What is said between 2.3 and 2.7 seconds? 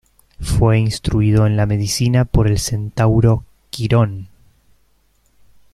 el